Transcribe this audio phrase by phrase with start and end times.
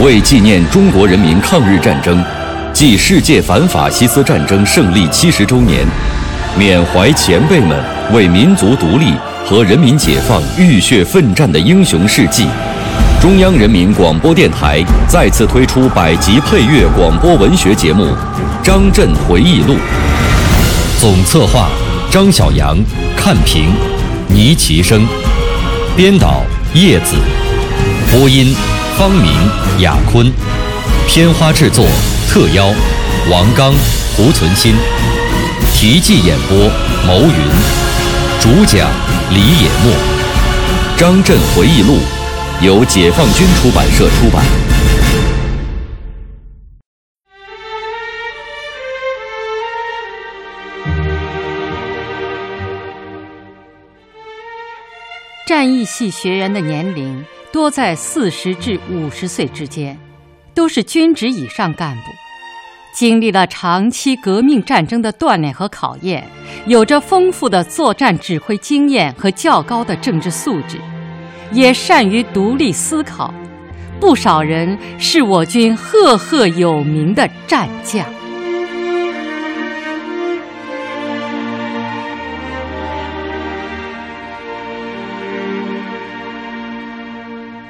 [0.00, 2.24] 为纪念中国人民抗日战争
[2.72, 5.84] 暨世界反法西斯战争胜利七十周年，
[6.56, 7.76] 缅怀前辈们
[8.12, 9.12] 为民族独立
[9.44, 12.46] 和人民解放浴血奋战的英雄事迹，
[13.20, 18.04] 中央人民广播电台再次推出百集配乐广播文学节目
[18.62, 19.74] 《张震回忆录》，
[21.00, 21.68] 总策划
[22.08, 22.78] 张晓阳，
[23.16, 23.72] 看评
[24.28, 25.04] 倪其生，
[25.96, 27.16] 编导叶子，
[28.12, 28.54] 播音
[28.98, 29.30] 方明、
[29.78, 30.26] 雅坤，
[31.06, 31.86] 片花制作
[32.28, 32.66] 特邀
[33.30, 33.72] 王刚、
[34.16, 34.74] 胡存新，
[35.72, 36.68] 题记演播
[37.06, 37.32] 牟云，
[38.40, 38.90] 主讲
[39.30, 39.92] 李野墨，
[40.98, 41.98] 《张震回忆录》
[42.66, 44.44] 由解放军出版社出版。
[55.46, 59.98] 战役系学员的年龄多在四十至五十岁之间，
[60.54, 62.02] 都是军职以上干部，
[62.92, 66.26] 经历了长期革命战争的锻炼和考验，
[66.66, 70.78] 有着丰富的作战指挥经验和较高的政治素质，
[71.52, 73.32] 也善于独立思考。
[73.98, 78.17] 不少人是我军赫赫有名的战将。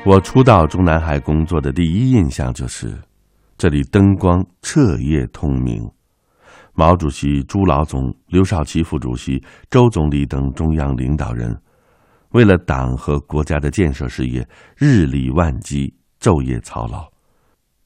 [0.09, 2.99] 我初到中南海工作的第一印象就是，
[3.59, 5.87] 这里灯光彻夜通明。
[6.73, 11.55] 毛主席、朱老总、刘少奇副主席、周总理等中央领导人，
[12.31, 17.07] 为了党和国家的建设事业，日理万机，昼夜操劳。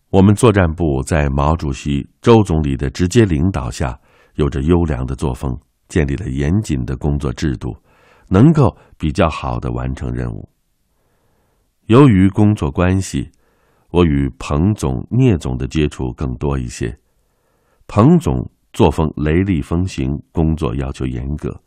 [0.08, 3.98] 我们作战部在毛主席、周总理的直接领导下，
[4.36, 7.76] 有着优良的作风，建立了严谨的工作制度，
[8.28, 10.48] 能够比较好的完成任务。
[11.86, 13.28] 由于工作关系，
[13.90, 16.96] 我与彭总、聂总的接触更多一些。
[17.88, 21.60] 彭总作风雷厉风行，工作要求严格。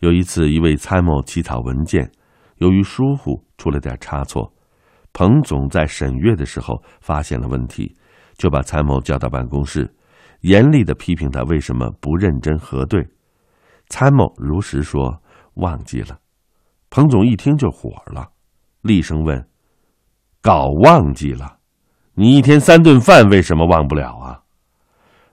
[0.00, 2.12] 有一次，一位参谋起草文件，
[2.58, 4.52] 由于疏忽出了点差错，
[5.14, 7.96] 彭总在审阅的时候发现了问题，
[8.36, 9.90] 就把参谋叫到办公室，
[10.42, 13.08] 严厉的批评他为什么不认真核对。
[13.88, 15.22] 参谋如实说
[15.54, 16.18] 忘记了，
[16.90, 18.33] 彭总一听就火了。
[18.84, 19.48] 厉声问
[20.42, 21.56] ：“搞忘记了？
[22.12, 24.42] 你一天三顿饭为什么忘不了啊？”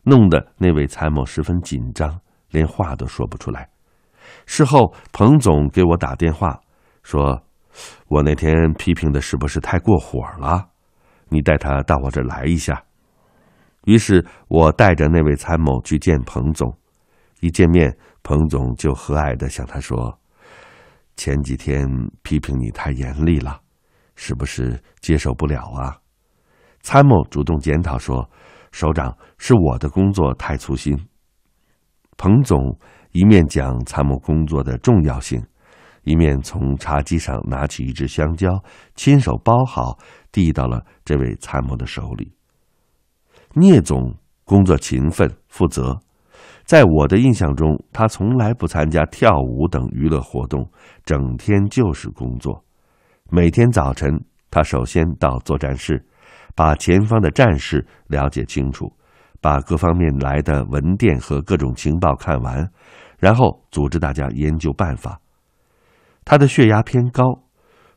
[0.03, 2.17] 弄得那位参谋十分紧张，
[2.51, 3.67] 连话都说不出来。
[4.45, 6.57] 事后，彭总给我打电话
[7.03, 7.43] 说
[8.07, 10.69] ：“我那天批评的是不是太过火了？
[11.27, 12.81] 你带他到我这来一下。”
[13.83, 16.73] 于是我带着那位参谋去见彭总。
[17.41, 20.20] 一见面，彭总就和蔼的向他说。
[21.15, 21.87] 前几天
[22.23, 23.61] 批评你太严厉了，
[24.15, 25.97] 是不是接受不了啊？
[26.81, 28.27] 参谋主动检讨说
[28.71, 30.97] ：“首长是我的工作太粗心。”
[32.17, 32.77] 彭总
[33.11, 35.43] 一面讲参谋工作的重要性，
[36.03, 38.63] 一面从茶几上拿起一只香蕉，
[38.95, 39.99] 亲手包好，
[40.31, 42.33] 递到了这位参谋的手里。
[43.53, 45.99] 聂总工作勤奋负责。
[46.63, 50.69] 在我的印象中，他从来不参加跳舞等娱乐活动，
[51.03, 52.63] 整天就是工作。
[53.29, 56.05] 每天早晨，他首先到作战室，
[56.55, 58.91] 把前方的战事了解清楚，
[59.41, 62.69] 把各方面来的文电和各种情报看完，
[63.19, 65.19] 然后组织大家研究办法。
[66.23, 67.23] 他的血压偏高，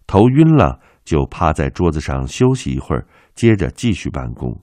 [0.07, 4.59] 头晕了就趴在桌子上休息一会儿，接着继续办公。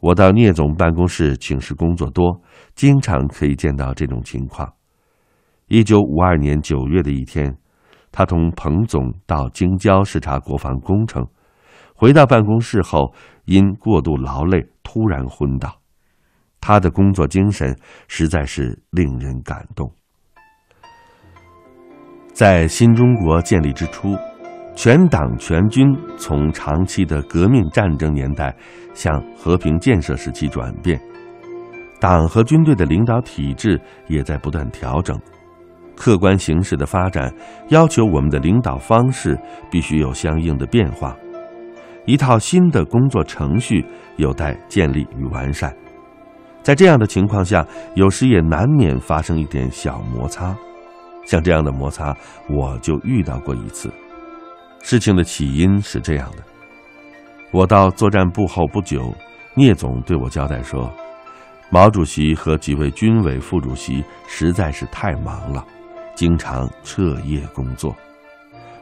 [0.00, 2.40] 我到聂总办公室请示工作多，
[2.74, 4.72] 经常可以见到这种情况。
[5.68, 7.54] 一九五二年九月的一天，
[8.10, 11.26] 他同彭总到京郊视察国防工程，
[11.94, 15.80] 回到办公室后，因过度劳累突然昏倒。
[16.62, 17.78] 他的工作精神
[18.08, 19.92] 实在是令人感动。
[22.32, 24.16] 在新中国建立之初。
[24.74, 28.54] 全党全军从长期的革命战争年代
[28.94, 30.98] 向和平建设时期转变，
[32.00, 33.78] 党和军队的领导体制
[34.08, 35.18] 也在不断调整。
[35.96, 37.30] 客观形势的发展
[37.68, 39.38] 要求我们的领导方式
[39.70, 41.14] 必须有相应的变化，
[42.06, 43.84] 一套新的工作程序
[44.16, 45.74] 有待建立与完善。
[46.62, 47.66] 在这样的情况下，
[47.96, 50.56] 有时也难免发生一点小摩擦。
[51.26, 52.16] 像这样的摩擦，
[52.48, 53.92] 我就遇到过一次。
[54.82, 56.42] 事情的起因是这样的：
[57.52, 59.14] 我到作战部后不久，
[59.54, 60.90] 聂总对我交代说，
[61.70, 65.64] 毛主席和几位军委副主席实在是太忙了，
[66.14, 67.94] 经常彻夜工作。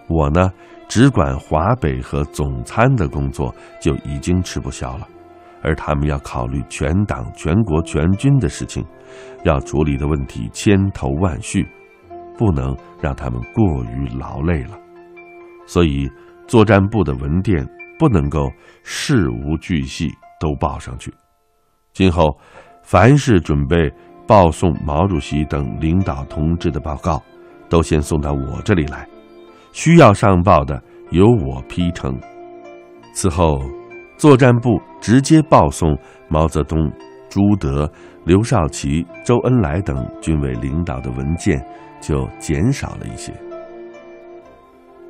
[0.06, 0.50] 我呢，
[0.88, 5.06] 只管华北和总参的工作就已经吃不消了，
[5.62, 8.82] 而他们要考虑全党、全国、全军的事情，
[9.44, 11.68] 要处理的问题千头万绪，
[12.38, 14.78] 不能让他们过于劳累了。
[15.68, 16.10] 所以，
[16.46, 17.68] 作战部的文电
[17.98, 18.50] 不能够
[18.82, 20.10] 事无巨细
[20.40, 21.12] 都报上去。
[21.92, 22.38] 今后，
[22.82, 23.92] 凡是准备
[24.26, 27.22] 报送毛主席等领导同志的报告，
[27.68, 29.06] 都先送到我这里来。
[29.72, 32.18] 需要上报的，由我批成。
[33.12, 33.60] 此后，
[34.16, 35.94] 作战部直接报送
[36.28, 36.90] 毛泽东、
[37.28, 37.92] 朱德、
[38.24, 41.62] 刘少奇、周恩来等军委领导的文件
[42.00, 43.34] 就减少了一些。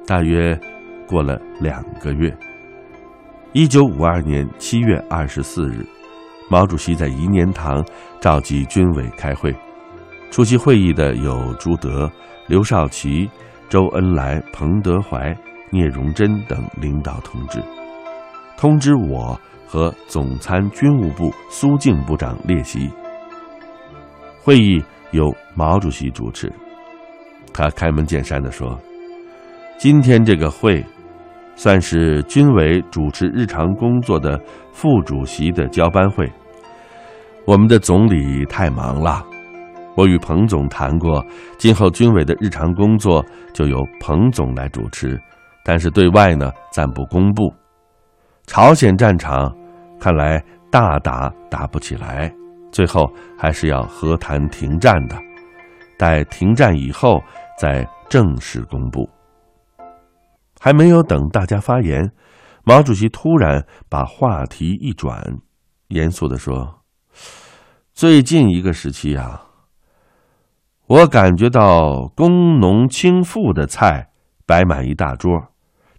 [0.08, 0.58] 大约
[1.06, 2.34] 过了两个月，
[3.52, 5.84] 一九五二年七月二十四日，
[6.48, 7.84] 毛主席在颐年堂
[8.18, 9.54] 召集军委开会，
[10.30, 12.10] 出席会议的有朱德、
[12.46, 13.30] 刘少奇。
[13.68, 15.36] 周恩来、彭德怀、
[15.70, 17.62] 聂荣臻等领导同志
[18.56, 22.90] 通知我和总参军务部苏静部长列席。
[24.40, 26.50] 会议由毛主席主持，
[27.52, 28.80] 他开门见山地说
[29.78, 30.84] ：“今天这个会，
[31.54, 34.36] 算是军委主持日常工作的
[34.72, 36.28] 副主席的交班会。
[37.46, 39.24] 我们的总理太忙了。”
[39.96, 41.24] 我与彭总谈过，
[41.58, 45.16] 今后军委的日常工作就由彭总来主持，
[45.64, 47.54] 但是对外呢暂不公布。
[48.48, 49.52] 朝鲜战场
[50.00, 50.42] 看来
[50.72, 52.32] 大打打不起来，
[52.72, 55.16] 最后还是要和谈停战的，
[55.96, 57.22] 待停战以后
[57.56, 59.08] 再正式公布。
[60.60, 62.12] 还没有等大家发言，
[62.64, 65.38] 毛主席突然把话题一转，
[65.88, 66.82] 严肃地说
[67.94, 69.44] ：“最近一个时期啊。”
[70.88, 74.08] 我感觉到工农轻富的菜
[74.46, 75.30] 摆满一大桌，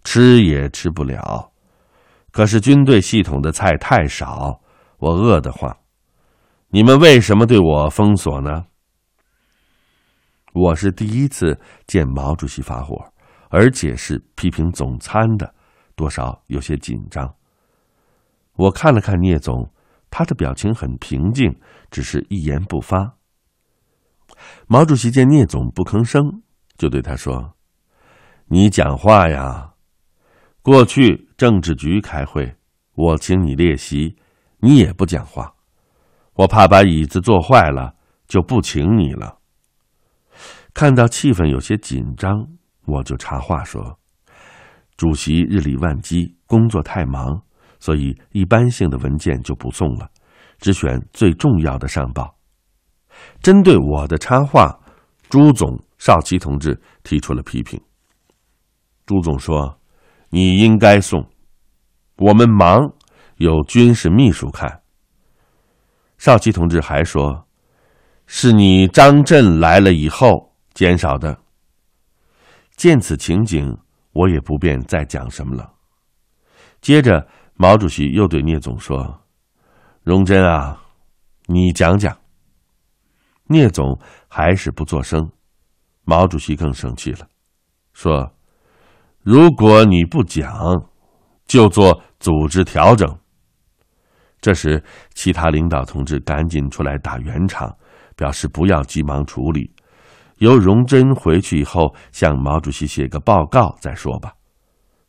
[0.02, 1.52] 吃也吃不了。
[2.32, 4.60] 可是军队系统的菜太少，
[4.98, 5.76] 我饿得慌。
[6.70, 8.64] 你们为什么对我封锁呢？
[10.52, 12.96] 我是第一次见毛主席发火，
[13.50, 15.54] 而且是批评总参的，
[15.94, 17.34] 多少有些紧张。
[18.54, 19.70] 我看了看聂总，
[20.10, 21.54] 他的表情很平静，
[21.90, 23.16] 只是一言不发。
[24.66, 26.42] 毛主席见聂总不吭声，
[26.78, 27.54] 就对他说
[28.46, 29.74] ：“你讲话呀！
[30.62, 32.54] 过去政治局开会，
[32.94, 34.16] 我请你列席，
[34.58, 35.54] 你也不讲话，
[36.34, 37.96] 我怕把椅子坐坏了，
[38.28, 39.38] 就不请你了。”
[40.72, 42.46] 看到气氛有些紧张，
[42.86, 43.98] 我就插话说
[44.96, 47.40] ：“主席日理万机，工作太忙，
[47.78, 50.10] 所以一般性的文件就不送了，
[50.58, 52.36] 只选最重要的上报。”
[53.42, 54.78] 针对我的插话，
[55.28, 57.80] 朱总、少奇同志提出了批评。
[59.06, 59.78] 朱总说
[60.30, 61.28] ：“你应该送，
[62.16, 62.92] 我们忙，
[63.36, 64.80] 有军事秘书看。”
[66.18, 67.46] 少奇同志还说
[68.26, 71.38] ：“是你张震来了以后减少的。”
[72.80, 73.76] 见此情景，
[74.12, 75.70] 我也不便再讲什么了。
[76.80, 79.20] 接着，毛主席又对聂总说
[80.02, 80.82] ：“荣臻啊，
[81.44, 82.16] 你讲讲。”
[83.44, 85.30] 聂总还是不作声，
[86.04, 87.28] 毛主席更生气了，
[87.92, 88.32] 说
[89.20, 90.50] ：“如果你不讲，
[91.44, 93.14] 就做组织调整。”
[94.40, 97.76] 这时，其他领导同志赶紧出来打圆场，
[98.16, 99.70] 表示不要急忙处理，
[100.40, 104.34] 由荣臻回去以后向毛主席写个报告再说吧。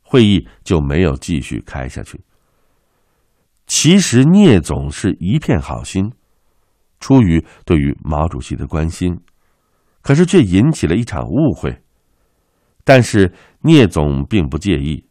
[0.01, 2.21] 会议就没有继续开下去。
[3.65, 6.11] 其实聂总是一片好心。
[6.99, 9.17] 出于对于毛主席的关心，
[10.01, 11.81] 可是却引起了一场误会。
[12.83, 15.03] 但是聂总并不介意，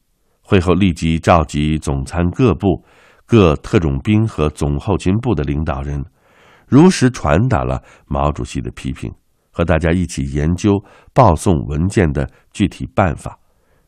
[0.42, 2.84] 会后立即召集总参各部、
[3.26, 6.04] 各特种兵和总后勤部的领导人，
[6.68, 9.12] 如实传达了毛主席的批评，
[9.60, 13.38] 和大家一起研究报送文件的具体办法，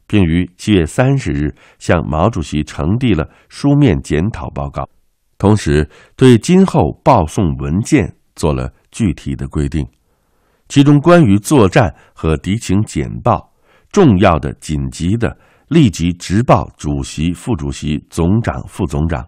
[0.06, 4.86] 并于七月三十日向毛主席呈递了书面检讨报告。
[5.38, 9.82] 同时，对今后报送文件做了具体的规定，
[10.68, 13.50] 其中关于作战和敌情简报，
[13.90, 15.34] 重要的、紧急的，
[15.68, 19.22] 立即直报主席、副主席、总长、副总长；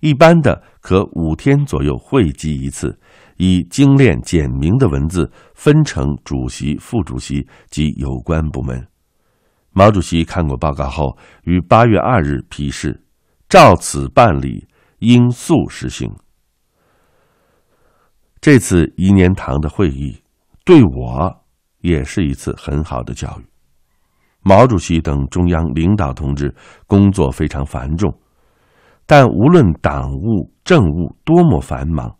[0.00, 2.98] 一般的，可五天左右汇集一次，
[3.36, 8.86] 以精炼简明的文字分成主席、副主席及有关部门。
[9.72, 13.04] 毛主席看过报告后，于八月二日批示：
[13.48, 14.66] 照此办理。
[15.00, 16.10] 应速实行。
[18.40, 20.18] 这次颐年堂的会议，
[20.64, 21.44] 对我
[21.80, 23.44] 也是一次很好的教育。
[24.40, 26.54] 毛主席等中央领导同志
[26.86, 28.18] 工作非常繁重，
[29.04, 32.16] 但无论党务政务多么繁忙，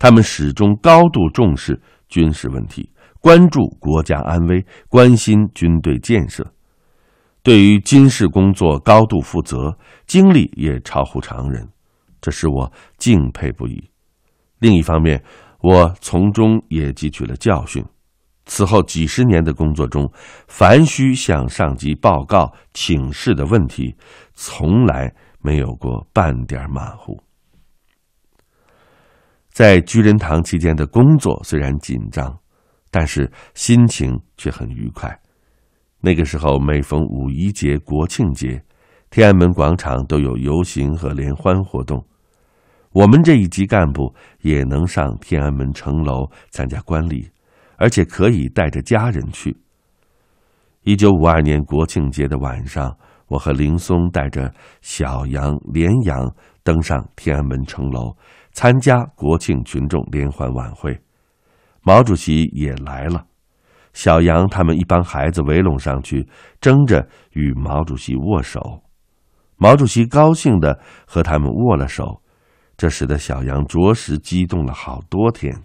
[0.00, 1.78] 他们始终高度重视
[2.08, 2.90] 军事问题，
[3.20, 6.54] 关注国家安危，关心军队建设，
[7.42, 9.76] 对于军事工作高度负责，
[10.06, 11.68] 精力也超乎常人，
[12.18, 13.90] 这使我敬佩不已。
[14.58, 15.22] 另一方面，
[15.60, 17.84] 我从中也汲取了教训。
[18.46, 20.10] 此后几十年的工作中，
[20.48, 23.94] 凡需向上级报告请示的问题，
[24.32, 27.22] 从来没有过半点马虎。
[29.60, 32.34] 在居仁堂期间的工作虽然紧张，
[32.90, 35.20] 但是心情却很愉快。
[36.00, 38.64] 那个时候，每逢五一节、国庆节，
[39.10, 42.02] 天安门广场都有游行和联欢活动，
[42.92, 47.28] 我们这一级干部也能上天安门城楼参加观礼。
[47.76, 49.54] 而且可以带着家人去。
[50.84, 52.96] 一九五二年国庆节的晚上，
[53.28, 54.50] 我和林松带着
[54.80, 58.16] 小杨、连阳登上天安门城楼，
[58.52, 61.00] 参加国庆群众联欢晚会。
[61.82, 63.24] 毛主席也来了，
[63.92, 66.28] 小杨他们一帮孩子围拢上去，
[66.60, 68.82] 争着与毛主席握手。
[69.56, 72.22] 毛主席高兴的和他们握了手，
[72.76, 75.62] 这使得小杨着实激动了好多天。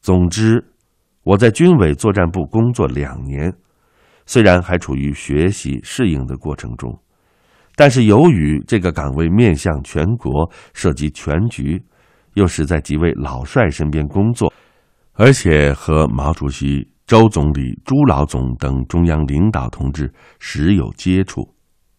[0.00, 0.72] 总之，
[1.22, 3.54] 我在军委作战部工作两年，
[4.26, 6.98] 虽然还处于学习适应的过程中，
[7.76, 11.82] 但是由于这个岗位面向全国，涉及全局，
[12.34, 14.52] 又是在几位老帅身边工作，
[15.12, 21.42] 而且和毛主席、周总理、朱老总等中央领导同志时有接触，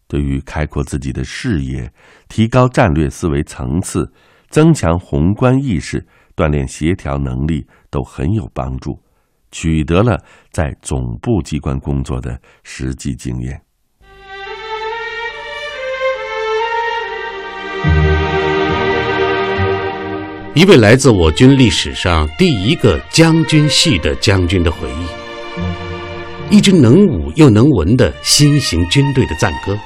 [0.08, 1.92] 对于开阔自己的视野、
[2.28, 4.10] 提高战略思维层次、
[4.48, 6.06] 增强宏观意识。
[6.36, 9.02] 锻炼协调能力都很有帮助，
[9.50, 13.65] 取得了在总部机关工作的实际经验。
[20.56, 24.88] 一位来自我军历史上第一个将军系的将军的回
[26.50, 29.78] 忆，一支能武又能文的新型军队的赞歌：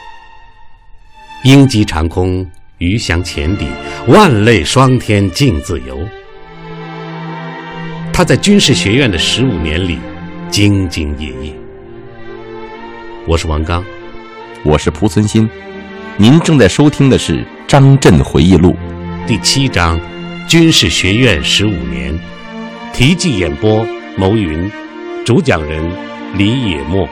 [1.43, 2.49] 鹰击长空，
[2.79, 3.67] 鱼翔浅底，
[4.07, 5.99] 万类霜天竞自由。
[8.12, 9.99] 他在军事学院的十五年里，
[10.53, 11.53] 兢兢业业。
[13.27, 13.85] 我是王刚，
[14.62, 15.50] 我是蒲存昕，
[16.17, 18.77] 您正在收听的是《张震回忆录》
[19.27, 19.99] 第七章
[20.50, 22.12] 《军事学院十五年》，
[22.92, 23.87] 题记演播：
[24.19, 24.69] 牟云，
[25.25, 25.80] 主讲人
[26.37, 27.09] 李野墨。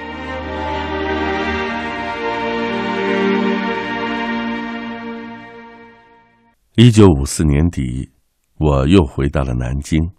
[6.75, 8.11] 一九五四年底，
[8.57, 10.11] 我又回到了南京。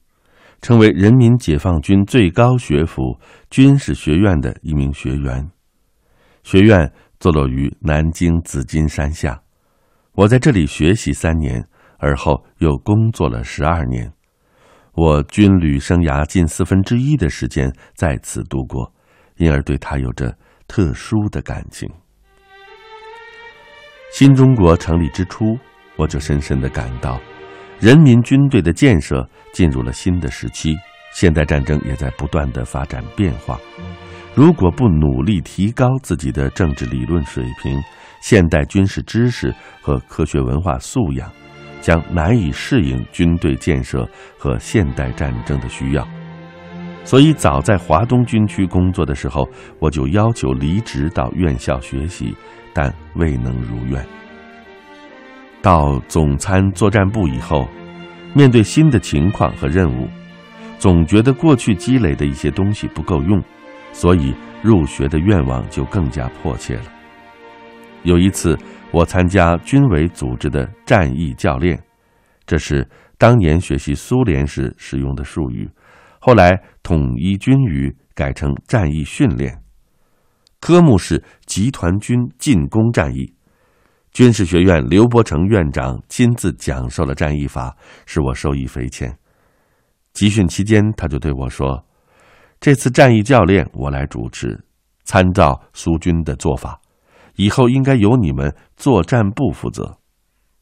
[0.61, 5.45] 成为人民解放军最高学府军事学院的一名学员。
[6.43, 9.41] 学院坐落于南京紫金山下，
[10.13, 11.67] 我在这里学习三年，
[11.99, 14.11] 而后又工作了十二年。
[14.93, 18.91] 我军旅生涯近四分之一的时间在此度过，
[19.37, 20.35] 因而对他有着
[20.67, 21.87] 特殊的感情。
[24.11, 25.57] 新中国成立之初，
[25.95, 27.19] 我就深深的感到。
[27.79, 30.75] 人民军队的建设进入了新的时期，
[31.13, 33.57] 现代战争也在不断的发展变化。
[34.35, 37.81] 如果不努力提高自己的政治理论水平、
[38.21, 41.31] 现代军事知识和科学文化素养，
[41.81, 44.07] 将难以适应军队建设
[44.37, 46.07] 和现代战争的需要。
[47.03, 49.47] 所以，早在华东军区工作的时候，
[49.79, 52.35] 我就要求离职到院校学习，
[52.73, 54.05] 但未能如愿。
[55.61, 57.67] 到总参作战部以后，
[58.33, 60.07] 面对新的情况和任务，
[60.77, 63.41] 总觉得过去积累的一些东西不够用，
[63.91, 66.83] 所以入学的愿望就更加迫切了。
[68.03, 68.57] 有一次，
[68.91, 71.79] 我参加军委组织的战役教练，
[72.45, 75.69] 这是当年学习苏联时使用的术语，
[76.19, 79.61] 后来统一军语改成战役训练，
[80.59, 83.35] 科目是集团军进攻战役。
[84.11, 87.77] 军事学院刘伯承院长亲自讲授了战役法，
[88.07, 89.15] 使我受益匪浅。
[90.13, 91.85] 集训期间，他就对我说
[92.59, 94.59] ：“这次战役教练我来主持，
[95.03, 96.81] 参照苏军的做法，
[97.39, 99.97] 以后应该由你们作战部负责。”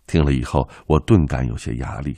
[0.06, 2.16] 听了以后，我顿感有些压力。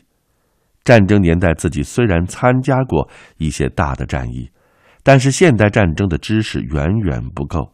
[0.83, 4.49] 战争年代，自己虽然参加过一些大的战役，
[5.01, 7.71] 但是现代战争的知识远远不够。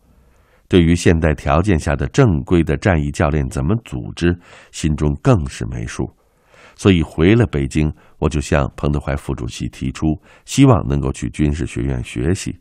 [0.68, 4.38] 对于现代条件下的正规的战役教练怎么组织，
[4.72, 6.10] 心中更是没数，
[6.76, 10.06] 所以回了北京，我就向彭德怀副主席提出，
[10.46, 12.60] 希望能够去军事学院学习。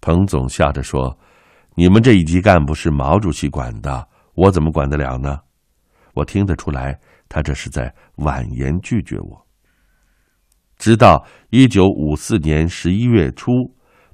[0.00, 1.18] 彭总笑着说
[1.74, 5.40] ：“你们这一级干部是毛主席管的，我怎么管得了呢？”
[6.14, 6.96] 我听得出来，
[7.28, 9.46] 他这是在婉言拒绝我。
[10.78, 13.50] 直到一九五四年十一月初，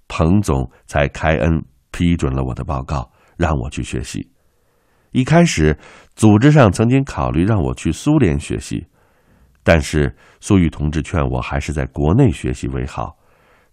[0.09, 4.27] 彭总才开恩批准了我的报告，让我去学习。
[5.11, 5.79] 一开始，
[6.15, 8.87] 组织上曾经考虑让我去苏联学习，
[9.63, 13.15] 但是粟裕同志劝我还是在国内学习为好。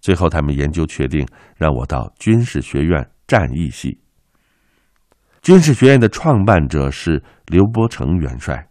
[0.01, 1.25] 最后，他们研究确定
[1.56, 4.00] 让我到军事学院战役系。
[5.41, 8.67] 军事学院的创办者是刘伯承元帅。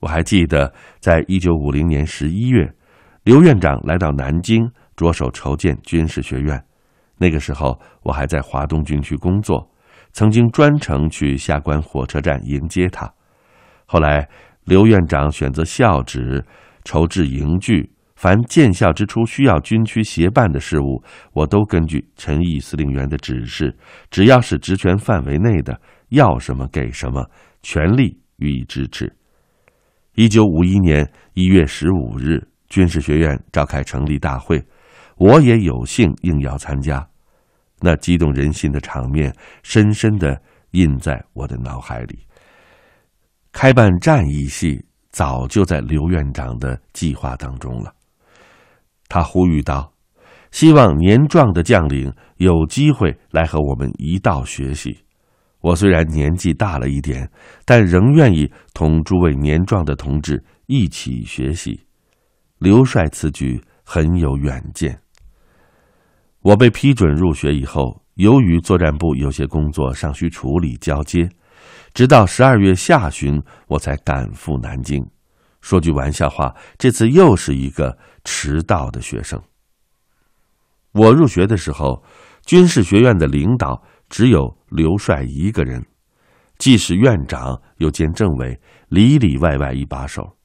[0.00, 2.74] 我还记得，在一九五零年十一月，
[3.22, 6.62] 刘院长来到南京，着手筹建军事学院。
[7.18, 9.70] 那个时候，我还在华东军区工作。
[10.12, 13.10] 曾经专程去下关火车站迎接他。
[13.86, 14.28] 后来，
[14.64, 16.44] 刘院长选择校址，
[16.84, 21.02] 筹置营具，凡建校之初需要军区协办的事务，
[21.34, 23.76] 我都根据陈毅司令员的指示，
[24.10, 27.30] 只要是职权范围内的，要什么给什么，
[27.62, 29.14] 全力予以支持。
[30.14, 34.64] 一九五一年一月十五日，军事学院召开成立大会，
[35.16, 37.06] 我也有幸应邀参加。
[37.80, 39.30] 那激动人心的场面，
[39.62, 42.20] 深深的印在我的脑海里。
[43.52, 47.92] 开办战役系早就在刘院长的计划当中了。
[49.08, 49.92] 他呼吁道
[50.50, 54.98] ：“希望年壮的将领有机会来和我们一道学习。
[55.60, 57.30] 我虽然年纪大了一点，
[57.64, 61.80] 但仍愿意同诸位年壮的同志一起学习。”
[62.58, 64.98] 刘帅此举很有远见。
[66.40, 71.28] 我被批准入学以后，由于作战部有些工作尚需处理交接，
[71.92, 75.06] 直到十二月下旬我才赶赴南京。
[75.60, 79.40] 说句玩笑话，这次又是一个迟到的学生。
[80.90, 82.02] 我入学的时候，
[82.44, 85.86] 军事学院的领导只有刘帅一个人，
[86.58, 90.36] 既是院长又兼政委，里里外外一把手。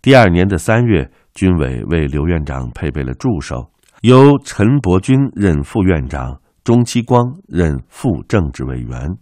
[0.00, 3.72] 第二年的三月，军委为刘院长配备了助手。
[4.02, 9.16] 由陈伯钧任副院长，钟其光任副政治委员。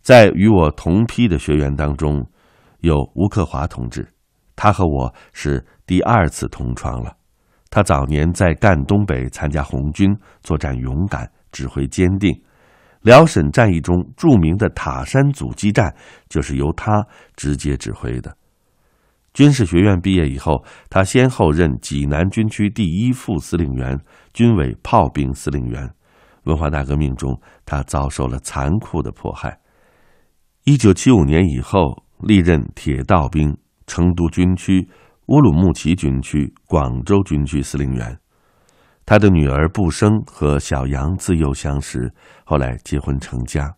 [0.00, 2.24] 在与我同批的学员当中，
[2.78, 4.08] 有吴克华同志，
[4.62, 7.16] 他和我是第二次同窗了。
[7.70, 12.30] 他早年在赣东北参加红军，作战勇敢，指挥坚定。
[13.00, 15.90] 辽沈战役中著名的塔山阻击战，
[16.28, 17.02] 就是由他
[17.36, 18.36] 直接指挥的。
[19.32, 23.98] 军事学院毕业以后，他先后任济南军区第一副司令员、
[24.34, 25.90] 军委炮兵司令员。
[26.42, 29.58] 文化大革命中，他遭受了残酷的迫害。
[30.64, 33.56] 一九七五年以后，历任铁道兵、
[33.90, 34.88] 成都军区、
[35.26, 38.16] 乌鲁木齐军区、广州军区司令员。
[39.04, 43.74] 他的女儿步生和小杨自幼相识，后来结婚成家。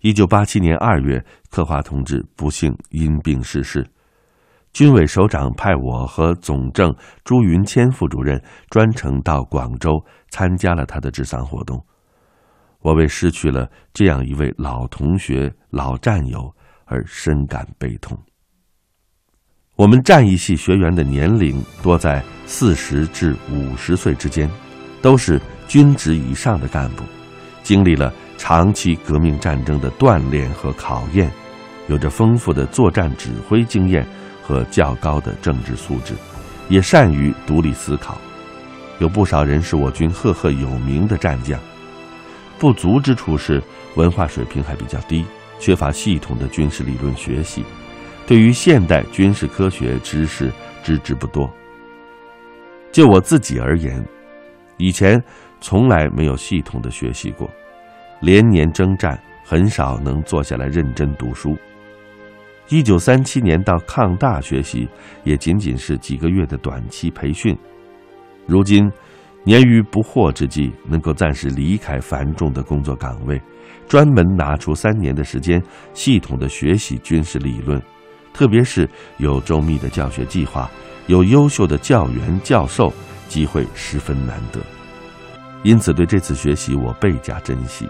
[0.00, 3.86] 一九八七年二月，克华同志不幸因病逝世。
[4.72, 11.84] 军委首长派我和总政朱云谦副主任专程到广州参加了他的治丧活动。
[12.80, 16.54] 我为失去了这样一位老同学、老战友
[16.86, 18.18] 而深感悲痛。
[19.80, 24.46] 我们战役系学员的年龄多在四十至五十岁之间，
[25.00, 27.02] 都是军职以上的干部，
[27.62, 31.32] 经历了长期革命战争的锻炼和考验，
[31.88, 34.06] 有着丰富的作战指挥经验。
[34.42, 36.12] 和较高的政治素质，
[36.68, 38.18] 也善于独立思考，
[38.98, 41.58] 有不少人是我军赫赫有名的战将。
[42.58, 43.62] 不足之处是
[43.94, 45.24] 文化水平还比较低，
[45.60, 47.64] 缺乏系统的军事理论学习，
[48.30, 50.52] 对于现代军事科学知识
[50.84, 51.52] 知之不多。
[52.92, 54.00] 就我自己而言，
[54.76, 55.20] 以前
[55.60, 57.50] 从来没有系统的学习过，
[58.20, 61.56] 连年征战，很少能坐下来认真读书。
[62.68, 64.88] 一九三七年到抗大学习，
[65.24, 67.58] 也仅仅是几个月的短期培训。
[68.46, 68.88] 如今，
[69.42, 73.42] 年逾不惑之际，能够暂时离开繁重的工作岗位，
[73.88, 75.60] 专门拿出三年的时间，
[75.94, 77.82] 系统的学习军事理论，
[78.32, 78.88] 特别是
[79.18, 80.70] 有周密的教学计划，
[81.06, 82.92] 有优秀的教员教授，
[83.28, 84.60] 机会十分难得。
[85.62, 87.86] 因此，对这次学习我倍加珍惜。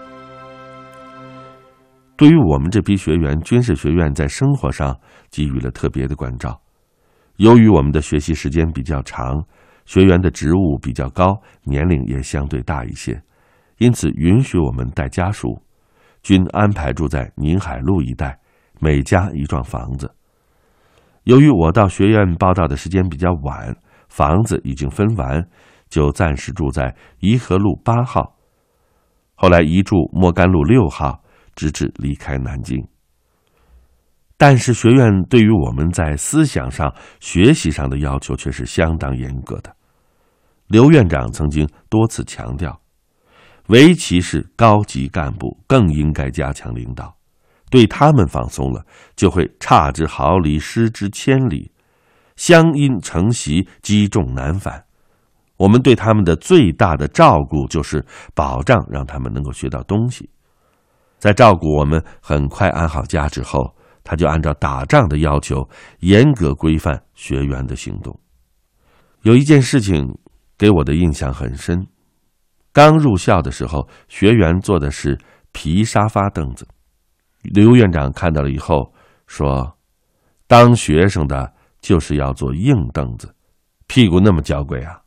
[2.17, 4.95] 对于我们这批学员，军事学院在生活上
[5.31, 6.61] 给予了特别的关照。
[7.37, 9.41] 由于我们的学习时间比较长，
[9.85, 13.19] 学员的职务比较高，年龄也相对大一些，
[13.77, 15.59] 因此允许我们带家属，
[16.21, 18.37] 均安排住在宁海路一带，
[18.79, 20.13] 每家一幢房子。
[21.23, 23.75] 由于我到学院报道的时间比较晚，
[24.09, 25.47] 房子已经分完，
[25.89, 28.35] 就暂时住在颐和路八号，
[29.35, 31.23] 后来移住莫干路六号，
[31.55, 32.83] 直至离开南京。
[34.35, 39.75] 但是学院对于我们在思想上、学习上的要求却是相当严格的。
[40.67, 42.81] 刘院长曾经多次强调，
[43.67, 47.15] 唯其是高级干部更应该加强领导，
[47.71, 51.71] 对他们放松了，就会差之毫厘，失之千里，
[52.35, 54.83] 相因成习，积重难返。
[55.57, 58.05] 我们对他们的最大的照顾，就是
[58.35, 60.29] 保障让他们能够学到东西。
[61.17, 63.75] 在照顾我们很快安好家之后。
[64.03, 68.19] 他就按照打仗的要求，严格规范学员的行动。
[69.21, 70.17] 有一件事情
[70.57, 71.85] 给我的印象很深：
[72.73, 75.19] 刚入校的时候，学员坐的是
[75.51, 76.67] 皮沙发凳子。
[77.41, 78.93] 刘院长看到了以后
[79.27, 79.77] 说
[80.47, 83.33] ：“当学生的就是要坐硬凳子，
[83.87, 84.99] 屁股那么娇贵啊。”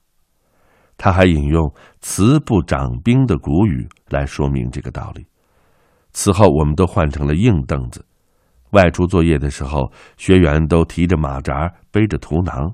[0.96, 5.26] 他还引用“慈不长兵”的古语来说明这个道理。
[6.12, 8.04] 此后，我们都换成了硬凳子。
[8.70, 12.72] 外出作业的时候，学员都提着马扎，背着图囊。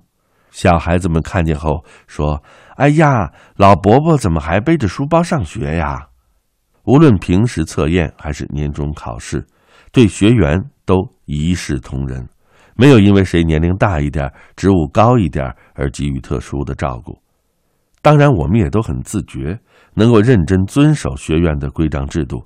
[0.50, 2.42] 小孩子们看见后说
[2.76, 6.08] ：“哎呀，老伯伯怎么还背着书包上学呀？”
[6.84, 9.46] 无论平时测验还是年终考试，
[9.92, 12.26] 对学员都一视同仁，
[12.76, 17.20] 没有因为谁年龄大一点、职务高一点而给予特殊的照顾。
[18.02, 19.60] 当然，我们也都很自觉，
[19.94, 22.42] 能够认真遵守学院的规章制度。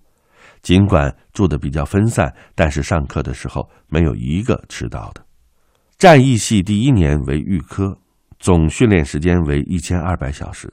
[0.63, 5.25] 尽管住的比较分散，但是上课的时候没有一个迟到的。
[5.97, 7.97] 战役系第一年为预科，
[8.41, 10.73] 总训练时间为一千二百小时。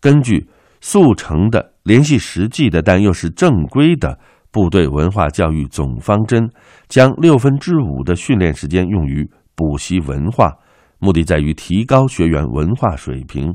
[0.00, 0.48] 根据
[0.80, 4.18] 速成的、联系实际的，但又是正规的
[4.50, 6.50] 部队文化教育总方针，
[6.88, 10.52] 将六分之五的训练时间用于补习文化，
[10.98, 13.54] 目的在于提高学员文化水平，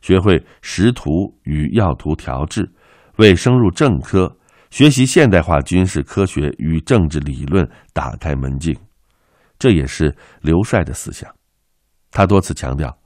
[0.00, 2.70] 学会识图与要图调制，
[3.16, 4.36] 为升入正科。
[4.70, 8.74] 学习现代化军事科学与政治理论打开门径，
[9.58, 11.30] 这也是刘帅的思想。
[12.10, 12.98] 他多次强调，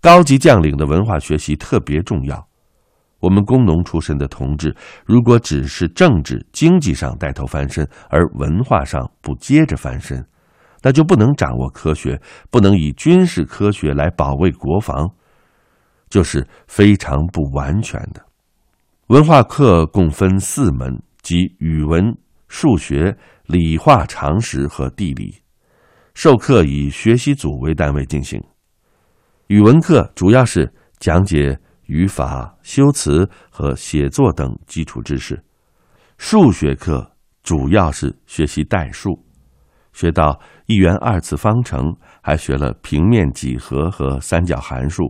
[0.00, 2.48] 高级将领的文化学习特别重要。
[3.20, 4.74] 我们工农出身的同志，
[5.06, 10.26] 如果只是政治经济上带头翻身，而文化上不接着翻身，
[10.82, 15.10] 那就不能掌握科学，不能以军事科学来保卫国防，
[16.08, 18.24] 就是非常不完全的。
[19.06, 21.00] 文化课共分四门。
[21.22, 22.16] 即语文、
[22.48, 25.34] 数学、理化常识和地理，
[26.14, 28.42] 授课以学习组为单位进行。
[29.48, 35.36] 语文课主要是讲解语法、修辞和写作等基础知识；
[36.18, 37.10] 数学课
[37.42, 39.20] 主要是学习代数，
[39.92, 45.04] 学到一元二次方程，还学了平面几何和三角函数；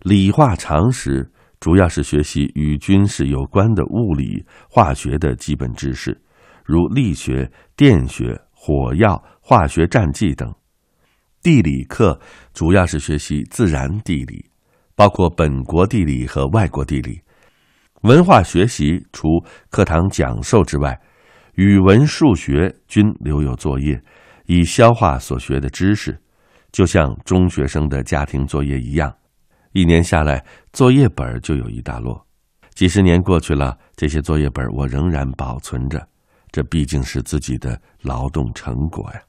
[0.00, 1.30] 理化常识。
[1.60, 6.20] 主要是学习与军事有关的物理、化学的基本知识，
[6.64, 10.52] 如力学、电学、火药、化学战剂等。
[11.40, 12.18] 地理课
[12.52, 14.44] 主要是学习自然地理，
[14.94, 17.20] 包括本国地理和外国地理。
[18.02, 19.28] 文化学习除
[19.70, 21.00] 课堂讲授之外
[21.54, 24.02] 语文数学均留有作业
[24.46, 26.20] 以消化所学的知识
[26.72, 29.14] 就像中学生的家庭作业一样。
[29.72, 32.26] 一年下来作业本就有一大摞。
[32.74, 36.08] 几十年过去了这些作业本我仍然保存着
[36.50, 39.20] 这毕竟是自己的劳动成果呀。